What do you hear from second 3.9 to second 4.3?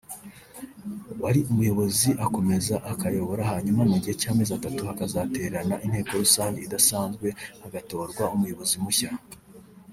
mu gihe cy’